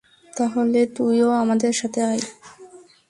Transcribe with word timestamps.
তাহলে 0.33 0.79
তুইও 0.95 1.29
আমাদের 1.33 1.73
সাথে 1.73 1.99
আয়। 2.03 2.23